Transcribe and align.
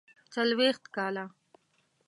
څلوېښت 0.33 0.83
کاله. 0.95 1.25